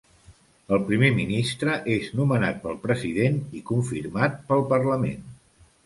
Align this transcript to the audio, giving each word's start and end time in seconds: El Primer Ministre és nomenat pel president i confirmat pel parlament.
El 0.77 0.79
Primer 0.87 1.09
Ministre 1.19 1.75
és 1.97 2.09
nomenat 2.21 2.59
pel 2.65 2.81
president 2.89 3.39
i 3.61 3.65
confirmat 3.71 4.45
pel 4.51 4.69
parlament. 4.77 5.35